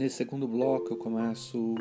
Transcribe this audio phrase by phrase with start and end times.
[0.00, 1.74] nesse segundo bloco eu começo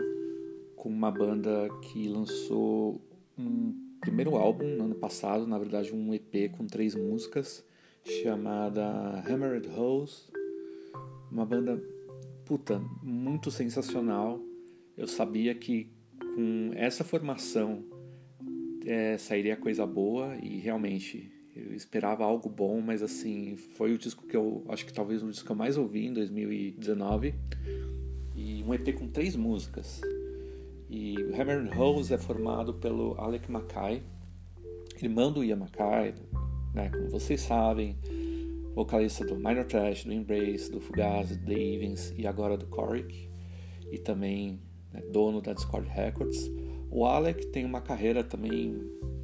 [0.76, 3.00] com uma banda que lançou
[3.38, 7.66] um primeiro álbum no ano passado, na verdade um EP com três músicas,
[8.04, 10.24] chamada Hammered Hose.
[11.32, 11.82] Uma banda,
[12.44, 14.42] puta, muito sensacional.
[14.98, 17.86] Eu sabia que com essa formação
[18.86, 24.28] é, sairia coisa boa e realmente eu esperava algo bom, mas assim, foi o disco
[24.28, 27.34] que eu acho que talvez o disco que eu mais ouvi em 2019
[28.36, 30.02] e um EP com três músicas.
[30.90, 34.02] E Hammer and Hose é formado pelo Alec Mackay,
[35.02, 36.16] irmão do Ian Mackay,
[36.74, 37.96] né, como vocês sabem,
[38.74, 43.30] vocalista do Minor Trash, do Embrace, do Fugazi, do Evans e agora do Coric,
[43.92, 44.60] e também
[44.92, 46.50] né, dono da Discord Records.
[46.90, 48.82] O Alec tem uma carreira também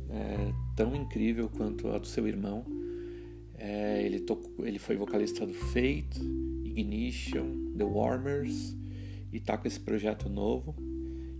[0.10, 2.64] é, tão incrível quanto a do seu irmão.
[3.58, 6.22] É, ele, tocou, ele foi vocalista do Fate,
[6.64, 8.76] Ignition, The Warmers
[9.36, 10.74] e tá com esse projeto novo.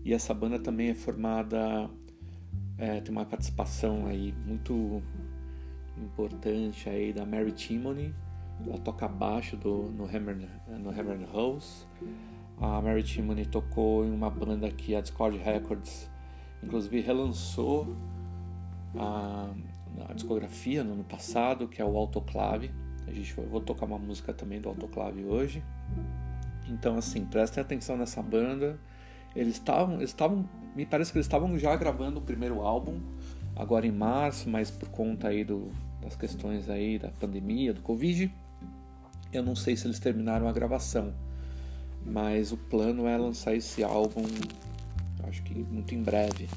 [0.04, 1.90] E essa banda também é formada,
[2.78, 5.02] é, tem uma participação aí muito
[5.98, 8.14] importante aí da Mary Timony.
[8.66, 11.88] Ela toca baixo do, no Hammer no Hammer House.
[12.58, 16.12] A Mary Timony tocou em uma banda que a Discord Records
[16.62, 17.96] inclusive relançou
[18.98, 19.54] a,
[20.10, 22.72] a discografia no ano passado, que é o Autoclave.
[23.08, 25.64] A gente vai, vou tocar uma música também do Autoclave hoje.
[26.70, 28.80] Então, assim, prestem atenção nessa banda.
[29.36, 33.00] Eles estavam, estavam, me parece que eles estavam já gravando o primeiro álbum,
[33.56, 35.72] agora em março, mas por conta aí do,
[36.02, 38.34] das questões aí da pandemia, do Covid,
[39.34, 41.14] eu não sei se eles terminaram a gravação.
[42.06, 44.24] Mas o plano é lançar esse álbum,
[45.28, 46.48] acho que muito em breve.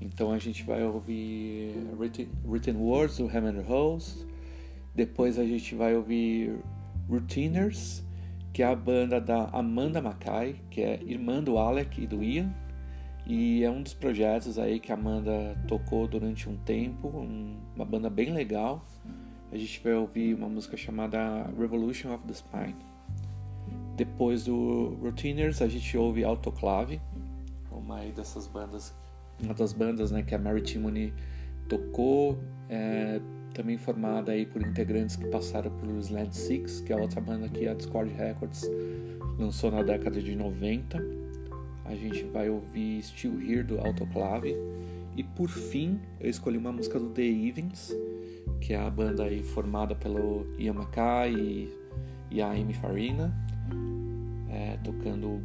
[0.00, 4.26] Então a gente vai ouvir Written, Written Words do Hammer Rose.
[4.94, 6.58] Depois a gente vai ouvir
[7.08, 8.02] Routiners,
[8.52, 12.52] que é a banda da Amanda Mackay, que é irmã do Alec e do Ian.
[13.24, 17.84] E é um dos projetos aí que a Amanda tocou durante um tempo, um, uma
[17.84, 18.84] banda bem legal.
[19.50, 22.76] A gente vai ouvir uma música chamada Revolution of the Spine.
[23.96, 27.00] Depois do Routiners a gente ouve Autoclave,
[27.70, 28.94] uma dessas bandas
[29.42, 31.12] uma das bandas né, que a Mary Timony
[31.68, 32.38] tocou,
[32.68, 33.20] é,
[33.52, 37.66] também formada aí por integrantes que passaram por Slant Six, que é outra banda que
[37.66, 38.68] a Discord Records
[39.38, 40.98] lançou na década de 90.
[41.84, 44.54] A gente vai ouvir Still Here do Autoclave.
[45.16, 47.94] E por fim, eu escolhi uma música do The Evens,
[48.60, 50.74] que é a banda aí formada pelo Ian
[51.28, 51.68] e,
[52.30, 53.34] e a Amy Farina,
[54.50, 55.42] é, tocando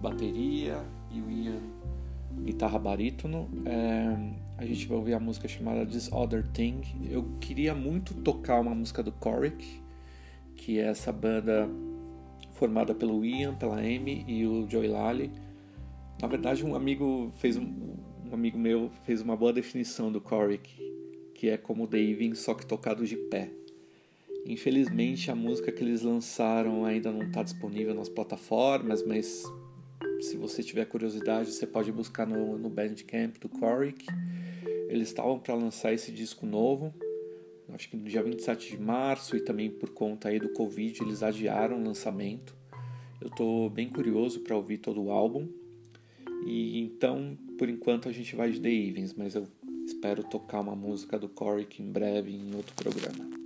[0.00, 1.60] bateria e o Ian
[2.50, 3.48] guitarra barítono.
[3.64, 4.16] É,
[4.58, 6.82] a gente vai ouvir a música chamada This Other Thing.
[7.08, 9.80] Eu queria muito tocar uma música do Coric,
[10.56, 11.68] que é essa banda
[12.52, 15.30] formada pelo Ian, pela Amy e o Joey Lally.
[16.20, 17.96] Na verdade, um amigo fez um,
[18.28, 20.70] um amigo meu fez uma boa definição do Coric,
[21.34, 23.50] que é como o Davin, só que tocado de pé.
[24.44, 29.44] Infelizmente, a música que eles lançaram ainda não está disponível nas plataformas, mas
[30.22, 34.06] se você tiver curiosidade, você pode buscar no, no Bandcamp do Coric.
[34.88, 36.92] Eles estavam para lançar esse disco novo,
[37.72, 41.22] acho que no dia 27 de março, e também por conta aí do Covid, eles
[41.22, 42.54] adiaram o lançamento.
[43.20, 45.48] Eu estou bem curioso para ouvir todo o álbum.
[46.46, 49.46] E então, por enquanto, a gente vai de The Evens, mas eu
[49.84, 53.39] espero tocar uma música do Coric em breve em outro programa.